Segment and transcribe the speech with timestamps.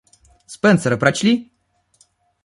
[0.47, 1.53] Спенсера прочли?